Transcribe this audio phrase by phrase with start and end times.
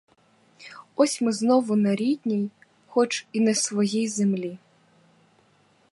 [0.95, 2.49] Ось ми знову на рідній,
[2.87, 4.57] хоч і не своїй землі.